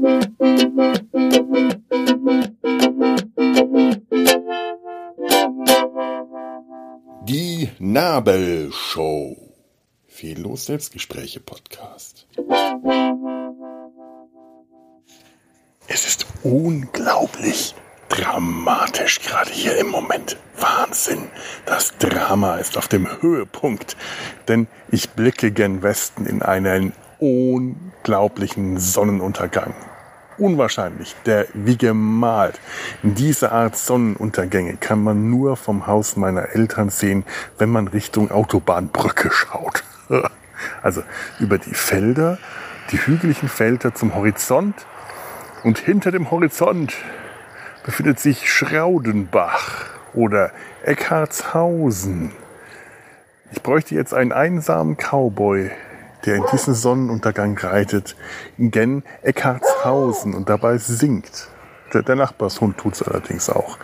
Die 0.00 0.06
Nabelshow. 7.78 9.36
Fehllos 10.06 10.64
Selbstgespräche 10.64 11.40
Podcast. 11.40 12.26
Es 15.86 16.06
ist 16.06 16.24
unglaublich 16.44 17.74
dramatisch 18.08 19.20
gerade 19.20 19.50
hier 19.50 19.76
im 19.76 19.88
Moment. 19.88 20.38
Wahnsinn. 20.58 21.28
Das 21.66 21.98
Drama 21.98 22.56
ist 22.56 22.78
auf 22.78 22.88
dem 22.88 23.20
Höhepunkt. 23.20 23.98
Denn 24.48 24.66
ich 24.90 25.10
blicke 25.10 25.52
gen 25.52 25.82
Westen 25.82 26.24
in 26.24 26.40
einen 26.40 26.94
unglaublichen 27.20 28.78
Sonnenuntergang. 28.78 29.74
Unwahrscheinlich, 30.38 31.14
der 31.26 31.46
wie 31.52 31.76
gemalt. 31.76 32.58
Diese 33.02 33.52
Art 33.52 33.76
Sonnenuntergänge 33.76 34.78
kann 34.78 35.02
man 35.04 35.28
nur 35.28 35.56
vom 35.56 35.86
Haus 35.86 36.16
meiner 36.16 36.54
Eltern 36.54 36.88
sehen, 36.88 37.24
wenn 37.58 37.68
man 37.68 37.88
Richtung 37.88 38.30
Autobahnbrücke 38.30 39.30
schaut. 39.30 39.84
Also 40.82 41.02
über 41.38 41.56
die 41.56 41.72
Felder, 41.72 42.36
die 42.92 42.98
hügeligen 42.98 43.48
Felder 43.48 43.94
zum 43.94 44.14
Horizont 44.14 44.74
und 45.64 45.78
hinter 45.78 46.10
dem 46.10 46.30
Horizont 46.30 46.94
befindet 47.82 48.20
sich 48.20 48.50
Schraudenbach 48.52 49.86
oder 50.12 50.50
Eckhartshausen. 50.84 52.32
Ich 53.52 53.62
bräuchte 53.62 53.94
jetzt 53.94 54.12
einen 54.12 54.32
einsamen 54.32 54.98
Cowboy, 54.98 55.70
der 56.26 56.36
in 56.36 56.44
diesen 56.52 56.74
Sonnenuntergang 56.74 57.58
reitet, 57.58 58.16
in 58.58 58.70
Gen 58.70 59.02
Eckhartshausen 59.22 60.34
und 60.34 60.48
dabei 60.48 60.78
singt. 60.78 61.48
Der, 61.92 62.02
der 62.02 62.16
Nachbarshund 62.16 62.78
tut's 62.78 63.02
allerdings 63.02 63.50
auch. 63.50 63.78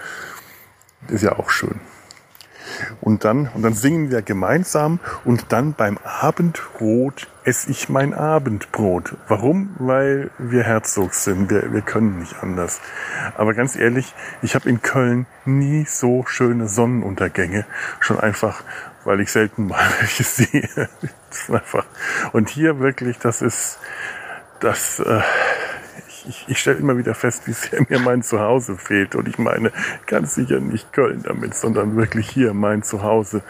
Ist 1.09 1.23
ja 1.23 1.39
auch 1.39 1.51
schön. 1.51 1.81
Und 3.01 3.25
dann, 3.25 3.49
und 3.55 3.63
dann 3.63 3.75
singen 3.75 4.11
wir 4.11 4.23
gemeinsam 4.23 5.01
und 5.25 5.53
dann 5.53 5.75
beim 5.75 5.99
Abendbrot 5.99 7.29
esse 7.45 7.71
ich 7.71 7.89
mein 7.89 8.13
Abendbrot. 8.13 9.17
Warum? 9.29 9.75
Weil 9.79 10.31
wir 10.39 10.65
Herzogs 10.65 11.25
sind. 11.25 11.51
Wir, 11.51 11.73
wir 11.73 11.83
können 11.83 12.19
nicht 12.19 12.43
anders. 12.43 12.81
Aber 13.37 13.55
ganz 13.55 13.77
ehrlich, 13.77 14.15
ich 14.43 14.55
habe 14.55 14.69
in 14.69 14.83
Köln 14.83 15.27
nie 15.45 15.85
so 15.87 16.25
schöne 16.27 16.69
Sonnenuntergänge. 16.69 17.67
Schon 18.01 18.19
einfach, 18.19 18.63
weil 19.05 19.21
ich 19.21 19.31
selten 19.31 19.69
mal 19.69 19.87
welche 20.01 20.25
sehe. 20.25 20.89
Ist 21.41 21.51
einfach. 21.51 21.85
Und 22.33 22.49
hier 22.49 22.81
wirklich, 22.81 23.19
das 23.19 23.43
ist, 23.43 23.79
das, 24.61 25.01
äh, 25.01 25.21
ich, 26.29 26.45
ich 26.49 26.59
stelle 26.59 26.79
immer 26.79 26.97
wieder 26.97 27.15
fest, 27.15 27.47
wie 27.47 27.53
sehr 27.53 27.85
mir 27.89 28.01
mein 28.01 28.23
Zuhause 28.23 28.77
fehlt. 28.77 29.15
Und 29.15 29.29
ich 29.29 29.39
meine 29.39 29.73
ganz 30.07 30.35
sicher 30.35 30.61
nicht 30.61 30.93
Köln 30.93 31.23
damit, 31.23 31.55
sondern 31.55 31.97
wirklich 31.97 32.29
hier 32.29 32.55
mein 32.55 32.83
Zuhause. 32.83 33.43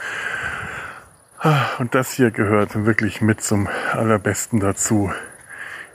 Ah, 1.38 1.66
und 1.78 1.94
das 1.94 2.12
hier 2.12 2.30
gehört 2.30 2.86
wirklich 2.86 3.20
mit 3.20 3.42
zum 3.42 3.68
allerbesten 3.92 4.60
dazu. 4.60 5.12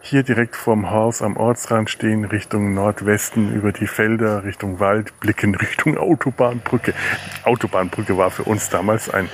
Hier 0.04 0.24
direkt 0.24 0.56
vorm 0.56 0.90
Haus 0.90 1.22
am 1.22 1.38
Ortsrand 1.38 1.90
stehen, 1.90 2.26
Richtung 2.26 2.74
Nordwesten 2.74 3.54
über 3.54 3.72
die 3.72 3.86
Felder, 3.86 4.44
Richtung 4.44 4.80
Wald, 4.80 5.20
blicken 5.20 5.54
Richtung 5.54 5.96
Autobahnbrücke. 5.96 6.96
Autobahnbrücke 7.44 8.18
war 8.18 8.32
für 8.32 8.44
uns 8.44 8.70
damals 8.70 9.12
ein, 9.12 9.30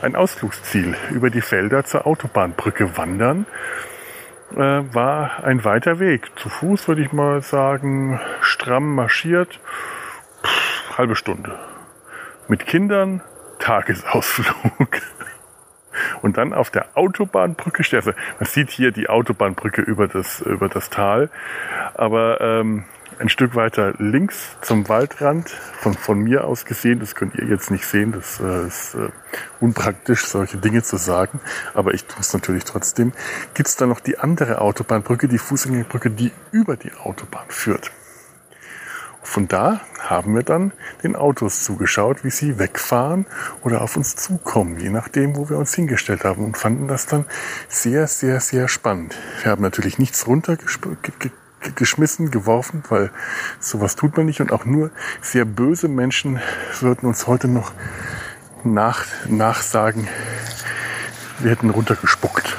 ein 0.00 0.16
Ausflugsziel. 0.16 0.96
Über 1.10 1.28
die 1.28 1.42
Felder 1.42 1.84
zur 1.84 2.06
Autobahnbrücke 2.06 2.96
wandern 2.96 3.44
äh, 4.52 4.56
war 4.56 5.44
ein 5.44 5.64
weiter 5.64 5.98
Weg. 5.98 6.30
Zu 6.36 6.48
Fuß 6.48 6.88
würde 6.88 7.02
ich 7.02 7.12
mal 7.12 7.42
sagen, 7.42 8.18
stramm 8.40 8.94
marschiert, 8.94 9.60
pff, 10.42 10.98
halbe 10.98 11.14
Stunde. 11.14 11.58
Mit 12.48 12.66
Kindern, 12.66 13.20
Tagesausflug. 13.58 15.02
Und 16.22 16.36
dann 16.36 16.52
auf 16.52 16.70
der 16.70 16.86
Autobahnbrücke, 16.94 17.84
also 17.96 18.12
man 18.38 18.48
sieht 18.48 18.70
hier 18.70 18.92
die 18.92 19.08
Autobahnbrücke 19.08 19.82
über 19.82 20.08
das, 20.08 20.40
über 20.40 20.68
das 20.68 20.90
Tal, 20.90 21.30
aber 21.94 22.40
ähm, 22.40 22.84
ein 23.18 23.28
Stück 23.28 23.54
weiter 23.54 23.94
links 23.98 24.56
zum 24.60 24.88
Waldrand, 24.88 25.48
von, 25.48 25.94
von 25.94 26.18
mir 26.18 26.44
aus 26.44 26.64
gesehen, 26.64 27.00
das 27.00 27.14
könnt 27.14 27.34
ihr 27.34 27.46
jetzt 27.46 27.70
nicht 27.70 27.86
sehen, 27.86 28.12
das 28.12 28.40
äh, 28.40 28.66
ist 28.66 28.94
äh, 28.94 29.08
unpraktisch, 29.60 30.26
solche 30.26 30.58
Dinge 30.58 30.82
zu 30.82 30.96
sagen, 30.96 31.40
aber 31.74 31.94
ich 31.94 32.04
tue 32.04 32.20
es 32.20 32.32
natürlich 32.32 32.64
trotzdem, 32.64 33.12
gibt 33.54 33.68
es 33.68 33.76
da 33.76 33.86
noch 33.86 34.00
die 34.00 34.18
andere 34.18 34.60
Autobahnbrücke, 34.60 35.28
die 35.28 35.38
Fußgängerbrücke, 35.38 36.10
die 36.10 36.32
über 36.52 36.76
die 36.76 36.92
Autobahn 36.92 37.46
führt. 37.48 37.90
Von 39.26 39.48
da 39.48 39.80
haben 39.98 40.36
wir 40.36 40.44
dann 40.44 40.72
den 41.02 41.16
Autos 41.16 41.64
zugeschaut, 41.64 42.22
wie 42.24 42.30
sie 42.30 42.60
wegfahren 42.60 43.26
oder 43.62 43.82
auf 43.82 43.96
uns 43.96 44.14
zukommen, 44.14 44.78
je 44.78 44.88
nachdem, 44.88 45.34
wo 45.36 45.50
wir 45.50 45.58
uns 45.58 45.74
hingestellt 45.74 46.24
haben 46.24 46.44
und 46.44 46.56
fanden 46.56 46.86
das 46.86 47.06
dann 47.06 47.24
sehr, 47.68 48.06
sehr, 48.06 48.40
sehr 48.40 48.68
spannend. 48.68 49.18
Wir 49.42 49.50
haben 49.50 49.62
natürlich 49.62 49.98
nichts 49.98 50.28
runtergeschmissen, 50.28 52.30
geworfen, 52.30 52.84
weil 52.88 53.10
sowas 53.58 53.96
tut 53.96 54.16
man 54.16 54.26
nicht 54.26 54.40
und 54.40 54.52
auch 54.52 54.64
nur 54.64 54.92
sehr 55.20 55.44
böse 55.44 55.88
Menschen 55.88 56.38
würden 56.80 57.06
uns 57.06 57.26
heute 57.26 57.48
noch 57.48 57.72
nach, 58.62 59.04
nachsagen, 59.28 60.06
wir 61.40 61.50
hätten 61.50 61.70
runtergespuckt. 61.70 62.56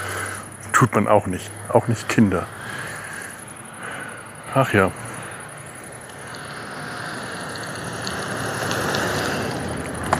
Tut 0.74 0.94
man 0.94 1.08
auch 1.08 1.28
nicht, 1.28 1.50
auch 1.70 1.88
nicht 1.88 2.10
Kinder. 2.10 2.46
Ach 4.54 4.74
ja. 4.74 4.92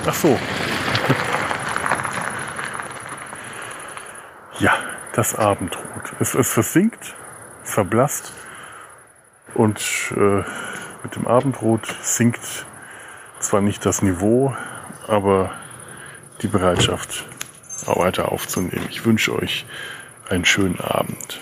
Ach 0.10 0.14
so. 0.14 0.40
Ja, 4.60 4.74
das 5.14 5.36
Abendrot. 5.36 5.84
Es, 6.22 6.34
es 6.34 6.50
versinkt, 6.50 7.14
es 7.66 7.74
verblasst 7.74 8.32
und 9.54 9.82
äh, 10.16 10.44
mit 11.04 11.16
dem 11.18 11.28
Abendrot 11.28 11.94
sinkt 12.02 12.66
zwar 13.42 13.60
nicht 13.60 13.86
das 13.86 14.02
Niveau, 14.02 14.56
aber 15.08 15.52
die 16.42 16.48
Bereitschaft 16.48 17.26
weiter 17.86 18.32
aufzunehmen. 18.32 18.88
Ich 18.90 19.06
wünsche 19.06 19.36
euch 19.36 19.66
einen 20.30 20.46
schönen 20.46 20.80
Abend. 20.80 21.42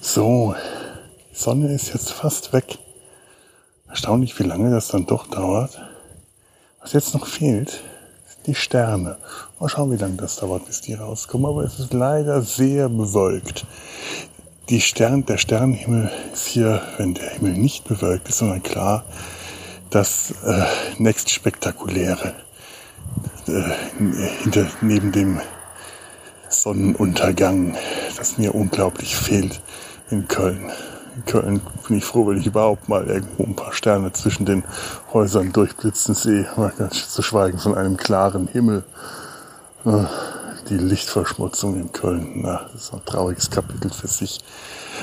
So, 0.00 0.54
die 1.30 1.36
Sonne 1.36 1.74
ist 1.74 1.92
jetzt 1.92 2.10
fast 2.10 2.54
weg. 2.54 2.78
Erstaunlich, 3.94 4.36
wie 4.40 4.42
lange 4.42 4.72
das 4.72 4.88
dann 4.88 5.06
doch 5.06 5.28
dauert. 5.28 5.80
Was 6.80 6.94
jetzt 6.94 7.14
noch 7.14 7.28
fehlt, 7.28 7.70
sind 8.26 8.46
die 8.48 8.54
Sterne. 8.56 9.18
Mal 9.60 9.68
schauen, 9.68 9.92
wie 9.92 9.96
lange 9.96 10.16
das 10.16 10.34
dauert, 10.34 10.66
bis 10.66 10.80
die 10.80 10.94
rauskommen. 10.94 11.46
Aber 11.46 11.62
es 11.62 11.78
ist 11.78 11.92
leider 11.92 12.42
sehr 12.42 12.88
bewölkt. 12.88 13.64
Die 14.68 14.80
Stern, 14.80 15.24
der 15.26 15.38
Sternenhimmel 15.38 16.10
ist 16.32 16.46
hier, 16.46 16.82
wenn 16.96 17.14
der 17.14 17.30
Himmel 17.34 17.52
nicht 17.52 17.84
bewölkt 17.84 18.28
ist, 18.28 18.38
sondern 18.38 18.64
klar, 18.64 19.04
das 19.90 20.32
äh, 20.44 20.64
nächstspektakuläre 20.98 22.34
äh, 23.46 23.62
hinter, 24.42 24.66
neben 24.80 25.12
dem 25.12 25.40
Sonnenuntergang, 26.48 27.76
das 28.16 28.38
mir 28.38 28.56
unglaublich 28.56 29.14
fehlt 29.14 29.60
in 30.10 30.26
Köln 30.26 30.72
in 31.16 31.24
Köln 31.24 31.60
bin 31.86 31.98
ich 31.98 32.04
froh, 32.04 32.26
wenn 32.26 32.38
ich 32.38 32.46
überhaupt 32.46 32.88
mal 32.88 33.06
irgendwo 33.06 33.44
ein 33.44 33.56
paar 33.56 33.72
Sterne 33.72 34.12
zwischen 34.12 34.46
den 34.46 34.64
Häusern 35.12 35.52
durchblitzen 35.52 36.14
sehe. 36.14 36.48
Mal 36.56 36.72
ganz 36.76 37.10
zu 37.10 37.22
schweigen 37.22 37.58
von 37.58 37.74
einem 37.74 37.96
klaren 37.96 38.48
Himmel. 38.48 38.84
Die 40.68 40.78
Lichtverschmutzung 40.78 41.76
in 41.76 41.92
Köln, 41.92 42.40
na, 42.42 42.66
das 42.72 42.84
ist 42.84 42.94
ein 42.94 43.04
trauriges 43.04 43.50
Kapitel 43.50 43.90
für 43.90 44.08
sich. 44.08 44.40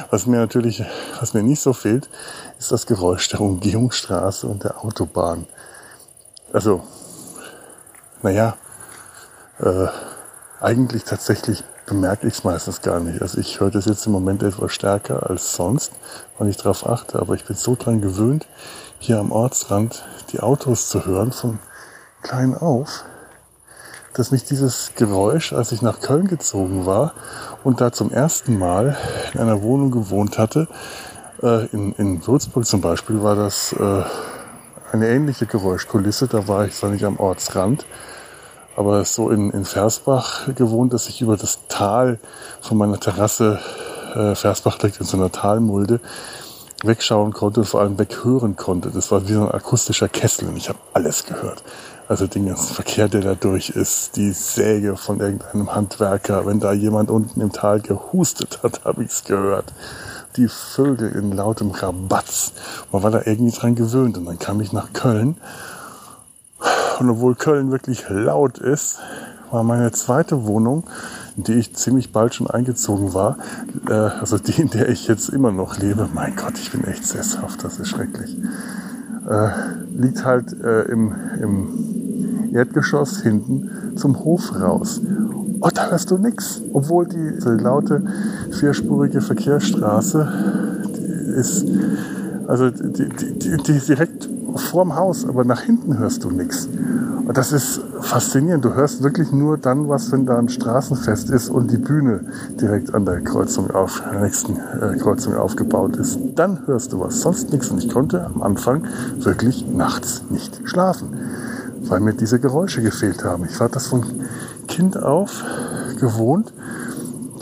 Was 0.09 0.25
mir 0.25 0.38
natürlich, 0.38 0.83
was 1.19 1.33
mir 1.33 1.44
nicht 1.44 1.62
so 1.62 1.74
fehlt, 1.74 2.09
ist 2.57 2.71
das 2.71 2.88
Geräusch 2.88 3.30
der 3.30 3.41
Umgehungsstraße 3.41 4.47
und 4.47 4.63
der 4.63 4.83
Autobahn. 4.83 5.45
Also, 6.51 6.83
naja, 8.24 8.56
äh, 9.59 9.88
eigentlich 10.59 11.03
tatsächlich 11.03 11.63
bemerke 11.86 12.28
ich 12.28 12.36
es 12.36 12.44
meistens 12.44 12.81
gar 12.81 13.00
nicht. 13.00 13.22
Also 13.22 13.39
ich 13.39 13.60
höre 13.60 13.72
das 13.72 13.86
jetzt 13.86 14.06
im 14.06 14.12
Moment 14.12 14.44
etwas 14.44 14.72
stärker 14.72 15.30
als 15.30 15.56
sonst, 15.56 15.92
weil 16.38 16.50
ich 16.50 16.57
darauf 16.57 16.88
achte. 16.88 17.19
Aber 17.19 17.36
ich 17.36 17.45
bin 17.45 17.56
so 17.56 17.75
dran 17.75 18.01
gewöhnt, 18.01 18.48
hier 19.00 19.19
am 19.19 19.31
Ortsrand 19.31 20.04
die 20.31 20.39
Autos 20.39 20.89
zu 20.89 21.06
hören 21.06 21.31
von 21.31 21.60
klein 22.22 22.56
auf, 22.56 23.06
dass 24.13 24.31
mich 24.31 24.44
dieses 24.44 24.92
Geräusch, 24.95 25.54
als 25.54 25.72
ich 25.72 25.81
nach 25.81 26.01
Köln 26.01 26.28
gezogen 26.28 26.86
war 26.86 27.13
und 27.63 27.81
da 27.81 27.92
zum 27.92 28.12
ersten 28.12 28.57
Mal 28.57 28.98
in 29.34 29.39
einer 29.39 29.62
Wohnung 29.62 29.92
gewohnt 29.92 30.38
hatte, 30.38 30.68
äh, 31.42 31.66
in, 31.68 31.94
in 31.94 32.27
Würzburg 32.27 32.66
zum 32.66 32.81
Beispiel, 32.81 33.24
war 33.24 33.36
das 33.36 33.74
äh, 33.74 34.04
eine 34.92 35.07
ähnliche 35.07 35.45
Geräuschkulisse. 35.45 36.27
Da 36.27 36.48
war 36.48 36.66
ich 36.66 36.75
zwar 36.75 36.89
nicht 36.89 37.06
am 37.06 37.18
Ortsrand, 37.18 37.86
aber 38.81 39.06
so 39.06 39.30
in, 39.30 39.51
in 39.51 39.63
Versbach 39.63 40.54
gewohnt, 40.56 40.92
dass 40.92 41.07
ich 41.07 41.22
über 41.22 41.38
das 41.38 41.60
Tal 41.68 42.19
von 42.62 42.78
meiner 42.78 43.00
Terrasse, 43.00 43.60
äh, 44.16 44.33
Versbach 44.33 44.81
liegt 44.81 45.00
in 45.00 45.06
so 45.06 45.18
einer 45.18 45.31
Talmulde, 45.31 46.00
wegschauen 46.83 47.31
konnte 47.31 47.60
und 47.60 47.68
vor 47.68 47.81
allem 47.81 48.00
weghören 48.00 48.56
konnte. 48.56 48.89
Das 48.89 49.12
war 49.12 49.28
wie 49.28 49.33
so 49.33 49.42
ein 49.42 49.51
akustischer 49.51 50.10
Kessel 50.10 50.50
und 50.50 50.57
ich 50.57 50.68
habe 50.68 50.80
alles 50.94 51.25
gehört. 51.25 51.63
Also 52.07 52.25
den 52.25 52.48
ganzen 52.48 52.74
Verkehr, 52.74 53.07
der 53.07 53.22
da 53.22 53.36
durch 53.36 53.69
ist, 53.69 54.18
die 54.18 54.31
Säge 54.31 54.98
von 54.98 55.19
irgendeinem 55.19 55.74
Handwerker, 55.74 56.48
wenn 56.48 56.60
da 56.60 56.74
jemand 56.74 57.12
unten 57.12 57.39
im 57.39 57.51
Tal 57.51 57.81
gehustet 57.81 58.62
hat, 58.63 58.81
habe 58.86 59.04
ich's 59.04 59.24
gehört. 59.24 59.72
Die 60.38 60.48
Vögel 60.48 61.12
in 61.12 61.34
lautem 61.34 61.69
Rabatz. 61.69 62.54
Man 62.92 63.04
war 63.04 63.12
da 63.12 63.22
irgendwie 63.25 63.56
dran 63.56 63.75
gewöhnt 63.75 64.18
und 64.18 64.25
dann 64.25 64.39
kam 64.39 64.60
ich 64.60 64.74
nach 64.74 64.92
Köln 64.92 65.38
und 67.01 67.09
obwohl 67.09 67.33
Köln 67.36 67.71
wirklich 67.71 68.07
laut 68.09 68.59
ist, 68.59 69.00
war 69.50 69.63
meine 69.63 69.92
zweite 69.92 70.45
Wohnung, 70.45 70.83
in 71.36 71.44
die 71.44 71.53
ich 71.53 71.75
ziemlich 71.75 72.12
bald 72.12 72.36
schon 72.36 72.48
eingezogen 72.48 73.15
war, 73.15 73.38
äh, 73.89 73.94
also 73.94 74.38
die, 74.38 74.62
in 74.62 74.69
der 74.69 74.88
ich 74.88 75.07
jetzt 75.07 75.30
immer 75.30 75.51
noch 75.51 75.80
lebe. 75.80 76.07
Mein 76.13 76.36
Gott, 76.36 76.53
ich 76.59 76.71
bin 76.71 76.83
echt 76.83 77.06
sesshaft, 77.06 77.63
das 77.63 77.80
ist 77.80 77.89
schrecklich. 77.89 78.38
Äh, 79.27 79.50
liegt 79.98 80.24
halt 80.24 80.53
äh, 80.63 80.83
im, 80.83 81.13
im 81.42 82.53
Erdgeschoss 82.53 83.21
hinten 83.21 83.98
zum 83.98 84.24
Hof 84.24 84.53
raus. 84.59 85.01
Oh, 85.59 85.69
da 85.74 85.89
hörst 85.89 86.12
du 86.12 86.19
nix. 86.19 86.62
Obwohl 86.71 87.07
die 87.07 87.39
laute 87.62 88.03
vierspurige 88.51 89.21
Verkehrsstraße 89.21 90.27
die 90.86 91.39
ist, 91.39 91.65
also 92.48 92.69
die, 92.69 93.09
die, 93.09 93.39
die, 93.39 93.57
die 93.57 93.80
direkt 93.80 94.30
vorm 94.56 94.95
Haus, 94.95 95.25
aber 95.27 95.44
nach 95.44 95.62
hinten 95.62 95.98
hörst 95.98 96.24
du 96.24 96.31
nichts. 96.31 96.68
Und 97.25 97.38
das 97.38 97.51
ist 97.51 97.81
faszinierend. 98.01 98.65
Du 98.65 98.74
hörst 98.74 99.03
wirklich 99.03 99.31
nur 99.31 99.57
dann 99.57 99.88
was, 99.88 100.12
wenn 100.12 100.25
da 100.25 100.38
ein 100.38 100.50
Straßenfest 100.50 101.30
ist 101.30 101.50
und 101.50 101.71
die 101.71 101.77
Bühne 101.77 102.25
direkt 102.59 102.94
an 102.94 103.06
der 103.06 103.21
Kreuzung 103.21 103.71
auf, 103.71 104.01
der 104.12 104.21
nächsten 104.21 104.57
äh, 104.57 104.98
Kreuzung 104.98 105.36
aufgebaut 105.36 105.95
ist. 105.98 106.19
Dann 106.36 106.65
hörst 106.65 106.94
du 106.94 107.00
was, 107.00 107.21
sonst 107.21 107.51
nichts. 107.51 107.69
Und 107.69 107.83
ich 107.83 107.89
konnte 107.89 108.25
am 108.25 108.42
Anfang 108.42 108.83
wirklich 109.18 109.68
nachts 109.68 110.24
nicht 110.30 110.62
schlafen, 110.65 111.15
weil 111.83 112.00
mir 112.00 112.13
diese 112.13 112.39
Geräusche 112.39 112.81
gefehlt 112.81 113.24
haben. 113.24 113.45
Ich 113.45 113.59
war 113.59 113.69
das 113.69 113.88
von 113.88 114.03
Kind 114.68 115.01
auf 115.01 115.44
gewohnt, 116.00 116.51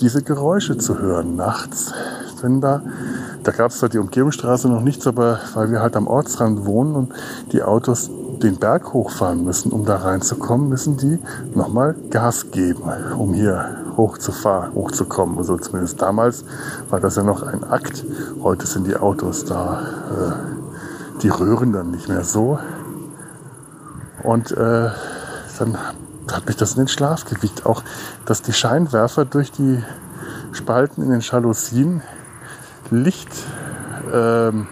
diese 0.01 0.21
Geräusche 0.21 0.77
zu 0.77 0.99
hören 0.99 1.35
nachts, 1.35 1.93
wenn 2.41 2.61
da 2.61 2.83
da 3.49 3.55
gab 3.55 3.71
es 3.71 3.79
zwar 3.79 3.89
die 3.89 3.97
Umgehungsstraße 3.97 4.69
noch 4.69 4.81
nichts, 4.81 5.07
aber 5.07 5.39
weil 5.55 5.71
wir 5.71 5.81
halt 5.81 5.95
am 5.95 6.05
Ortsrand 6.05 6.67
wohnen 6.67 6.95
und 6.95 7.13
die 7.51 7.63
Autos 7.63 8.11
den 8.43 8.57
Berg 8.57 8.93
hochfahren 8.93 9.43
müssen, 9.43 9.71
um 9.71 9.85
da 9.85 9.95
reinzukommen, 9.95 10.69
müssen 10.69 10.97
die 10.97 11.17
nochmal 11.55 11.95
Gas 12.11 12.51
geben, 12.51 12.83
um 13.17 13.33
hier 13.33 13.87
hochzufahren, 13.97 14.75
hochzukommen. 14.75 15.39
Also 15.39 15.57
zumindest 15.57 15.99
damals 15.99 16.45
war 16.91 16.99
das 16.99 17.15
ja 17.15 17.23
noch 17.23 17.41
ein 17.41 17.63
Akt. 17.63 18.05
Heute 18.43 18.67
sind 18.67 18.85
die 18.85 18.95
Autos 18.95 19.45
da, 19.45 19.81
äh, 19.81 21.19
die 21.23 21.29
röhren 21.29 21.73
dann 21.73 21.89
nicht 21.89 22.07
mehr 22.07 22.23
so. 22.23 22.59
Und 24.21 24.51
äh, 24.51 24.91
dann 25.57 25.77
hat 26.31 26.45
mich 26.45 26.55
das 26.55 26.73
in 26.73 26.81
den 26.81 26.87
Schlaf 26.87 27.25
gewiegt. 27.25 27.65
Auch, 27.65 27.81
dass 28.27 28.43
die 28.43 28.53
Scheinwerfer 28.53 29.25
durch 29.25 29.51
die 29.51 29.83
Spalten 30.51 31.01
in 31.01 31.09
den 31.09 31.21
Jalousien 31.21 32.03
Licht, 32.89 33.31
ähm, 34.13 34.67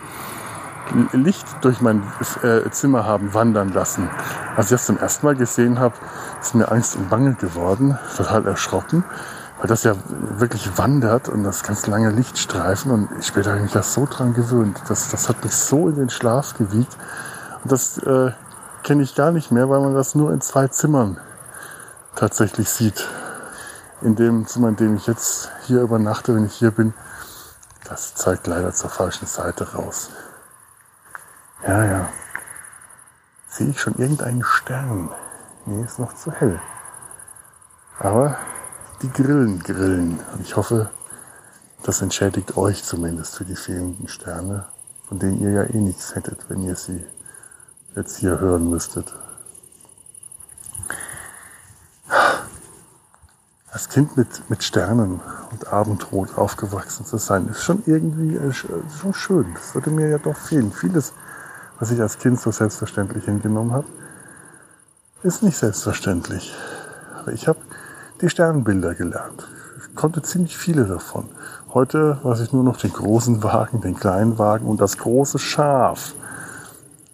Licht 1.11 1.45
durch 1.61 1.81
mein 1.81 2.03
äh, 2.43 2.69
Zimmer 2.71 3.05
haben 3.05 3.33
wandern 3.33 3.73
lassen. 3.73 4.09
Als 4.55 4.67
ich 4.67 4.71
das 4.71 4.85
zum 4.85 4.97
ersten 4.97 5.25
Mal 5.25 5.35
gesehen 5.35 5.79
habe, 5.79 5.95
ist 6.41 6.55
mir 6.55 6.71
Angst 6.71 6.95
und 6.95 7.09
Bange 7.09 7.33
geworden, 7.35 7.97
total 8.15 8.45
erschrocken, 8.47 9.03
weil 9.59 9.67
das 9.67 9.83
ja 9.83 9.95
wirklich 10.37 10.77
wandert 10.77 11.29
und 11.29 11.43
das 11.43 11.63
ganz 11.63 11.87
lange 11.87 12.09
Lichtstreifen 12.11 12.91
und 12.91 13.09
später 13.21 13.49
habe 13.49 13.57
ich 13.57 13.63
mich 13.63 13.73
das 13.73 13.93
so 13.93 14.07
dran 14.09 14.33
gewöhnt. 14.33 14.81
Das, 14.87 15.09
das 15.09 15.29
hat 15.29 15.43
mich 15.43 15.53
so 15.53 15.89
in 15.89 15.95
den 15.95 16.09
Schlaf 16.09 16.57
gewiegt 16.57 16.95
und 17.63 17.71
das 17.71 17.97
äh, 17.99 18.31
kenne 18.83 19.03
ich 19.03 19.15
gar 19.15 19.31
nicht 19.31 19.51
mehr, 19.51 19.69
weil 19.69 19.81
man 19.81 19.93
das 19.93 20.15
nur 20.15 20.31
in 20.31 20.41
zwei 20.41 20.69
Zimmern 20.69 21.17
tatsächlich 22.15 22.69
sieht. 22.69 23.07
In 24.01 24.15
dem 24.15 24.45
Zimmer, 24.45 24.69
in 24.69 24.75
dem 24.75 24.95
ich 24.95 25.07
jetzt 25.07 25.51
hier 25.65 25.81
übernachte, 25.81 26.35
wenn 26.35 26.45
ich 26.45 26.53
hier 26.53 26.71
bin, 26.71 26.93
das 27.89 28.15
zeigt 28.15 28.47
leider 28.47 28.73
zur 28.73 28.89
falschen 28.89 29.27
Seite 29.27 29.73
raus. 29.73 30.09
Ja, 31.65 31.85
ja. 31.85 32.09
Sehe 33.49 33.69
ich 33.69 33.79
schon 33.79 33.95
irgendeinen 33.95 34.43
Stern? 34.43 35.09
Nee, 35.65 35.83
ist 35.83 35.99
noch 35.99 36.13
zu 36.13 36.31
hell. 36.31 36.59
Aber 37.99 38.37
die 39.01 39.11
Grillen 39.11 39.59
grillen. 39.59 40.19
Und 40.33 40.41
ich 40.41 40.55
hoffe, 40.55 40.89
das 41.83 42.01
entschädigt 42.01 42.57
euch 42.57 42.83
zumindest 42.83 43.35
für 43.35 43.45
die 43.45 43.55
fehlenden 43.55 44.07
Sterne, 44.07 44.67
von 45.07 45.19
denen 45.19 45.39
ihr 45.39 45.51
ja 45.51 45.63
eh 45.63 45.77
nichts 45.77 46.15
hättet, 46.15 46.49
wenn 46.49 46.61
ihr 46.61 46.75
sie 46.75 47.05
jetzt 47.95 48.17
hier 48.17 48.39
hören 48.39 48.69
müsstet. 48.69 49.13
Als 53.77 53.89
Kind 53.89 54.17
mit, 54.17 54.49
mit 54.49 54.63
Sternen 54.63 55.21
und 55.51 55.71
Abendrot 55.71 56.35
aufgewachsen 56.35 57.05
zu 57.05 57.17
sein, 57.17 57.47
ist 57.47 57.63
schon 57.63 57.83
irgendwie 57.85 58.35
äh, 58.35 58.51
schon 58.51 59.13
schön. 59.13 59.53
Das 59.53 59.75
würde 59.75 59.91
mir 59.91 60.09
ja 60.09 60.17
doch 60.17 60.35
fehlen. 60.35 60.71
Vieles, 60.71 61.13
was 61.77 61.91
ich 61.91 62.01
als 62.01 62.17
Kind 62.17 62.41
so 62.41 62.49
selbstverständlich 62.49 63.25
hingenommen 63.25 63.73
habe, 63.73 63.85
ist 65.21 65.43
nicht 65.43 65.59
selbstverständlich. 65.59 66.55
Aber 67.19 67.33
ich 67.33 67.47
habe 67.47 67.59
die 68.19 68.31
Sternbilder 68.31 68.95
gelernt. 68.95 69.47
Ich 69.87 69.95
konnte 69.95 70.23
ziemlich 70.23 70.57
viele 70.57 70.85
davon. 70.85 71.29
Heute 71.71 72.17
weiß 72.23 72.39
ich 72.39 72.53
nur 72.53 72.63
noch 72.63 72.77
den 72.77 72.93
großen 72.93 73.43
Wagen, 73.43 73.81
den 73.81 73.95
kleinen 73.95 74.39
Wagen 74.39 74.65
und 74.65 74.81
das 74.81 74.97
große 74.97 75.37
Schaf, 75.37 76.15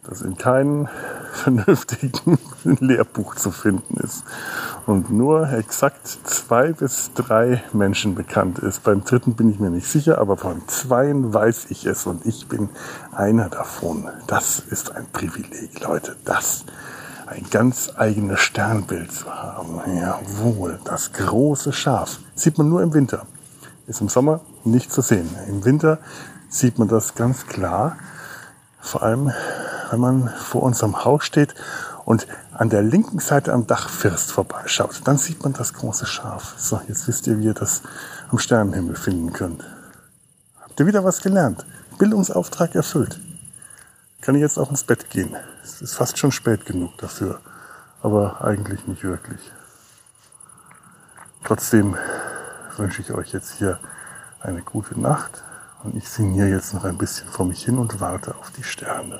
das 0.07 0.21
in 0.21 0.37
keinem 0.37 0.87
vernünftigen 1.33 2.37
Lehrbuch 2.63 3.35
zu 3.35 3.51
finden 3.51 3.97
ist 3.97 4.23
und 4.85 5.09
nur 5.09 5.51
exakt 5.51 6.07
zwei 6.07 6.71
bis 6.73 7.11
drei 7.13 7.63
Menschen 7.73 8.15
bekannt 8.15 8.59
ist. 8.59 8.83
Beim 8.83 9.03
dritten 9.03 9.33
bin 9.33 9.49
ich 9.49 9.59
mir 9.59 9.69
nicht 9.69 9.87
sicher, 9.87 10.19
aber 10.19 10.35
beim 10.35 10.67
zweiten 10.67 11.33
weiß 11.33 11.67
ich 11.69 11.85
es 11.85 12.05
und 12.05 12.25
ich 12.25 12.47
bin 12.47 12.69
einer 13.11 13.49
davon. 13.49 14.09
Das 14.27 14.59
ist 14.59 14.95
ein 14.95 15.07
Privileg, 15.11 15.79
Leute. 15.81 16.15
Das 16.23 16.65
ein 17.25 17.45
ganz 17.49 17.91
eigenes 17.95 18.41
Sternbild 18.41 19.11
zu 19.11 19.33
haben. 19.33 19.81
Jawohl, 19.99 20.79
das 20.83 21.13
große 21.13 21.73
Schaf. 21.73 22.19
Sieht 22.35 22.57
man 22.57 22.69
nur 22.69 22.81
im 22.83 22.93
Winter. 22.93 23.25
Ist 23.87 24.01
im 24.01 24.09
Sommer 24.09 24.41
nicht 24.63 24.91
zu 24.91 25.01
sehen. 25.01 25.29
Im 25.47 25.65
Winter 25.65 25.99
sieht 26.49 26.77
man 26.77 26.87
das 26.87 27.15
ganz 27.15 27.47
klar. 27.47 27.97
Vor 28.79 29.01
allem, 29.01 29.31
wenn 29.93 29.99
man 29.99 30.29
vor 30.29 30.63
unserem 30.63 31.05
Haus 31.05 31.23
steht 31.23 31.53
und 32.03 32.27
an 32.51 32.69
der 32.71 32.81
linken 32.81 33.19
Seite 33.19 33.53
am 33.53 33.67
Dachfirst 33.67 34.31
vorbeischaut, 34.31 35.01
dann 35.05 35.19
sieht 35.19 35.43
man 35.43 35.53
das 35.53 35.73
große 35.73 36.07
Schaf. 36.07 36.55
So, 36.57 36.81
jetzt 36.87 37.07
wisst 37.07 37.27
ihr, 37.27 37.37
wie 37.37 37.45
ihr 37.45 37.53
das 37.53 37.83
am 38.31 38.39
Sternenhimmel 38.39 38.95
finden 38.95 39.33
könnt. 39.33 39.63
Habt 40.59 40.79
ihr 40.79 40.87
wieder 40.87 41.03
was 41.03 41.21
gelernt? 41.21 41.63
Bildungsauftrag 41.99 42.73
erfüllt. 42.73 43.19
Kann 44.21 44.33
ich 44.33 44.41
jetzt 44.41 44.57
auch 44.57 44.71
ins 44.71 44.83
Bett 44.83 45.11
gehen? 45.11 45.35
Es 45.63 45.81
ist 45.81 45.93
fast 45.93 46.17
schon 46.17 46.31
spät 46.31 46.65
genug 46.65 46.97
dafür, 46.97 47.39
aber 48.01 48.43
eigentlich 48.43 48.87
nicht 48.87 49.03
wirklich. 49.03 49.41
Trotzdem 51.43 51.95
wünsche 52.77 53.03
ich 53.03 53.11
euch 53.11 53.31
jetzt 53.31 53.59
hier 53.59 53.79
eine 54.39 54.63
gute 54.63 54.99
Nacht 54.99 55.43
und 55.83 55.95
ich 55.95 56.09
sinniere 56.09 56.47
jetzt 56.47 56.73
noch 56.73 56.83
ein 56.83 56.97
bisschen 56.97 57.27
vor 57.27 57.45
mich 57.45 57.63
hin 57.63 57.77
und 57.77 57.99
warte 58.01 58.33
auf 58.35 58.49
die 58.51 58.63
Sterne. 58.63 59.19